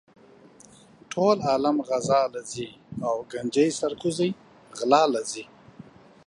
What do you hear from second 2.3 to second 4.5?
لہ ځی او ګنجي سر کوزے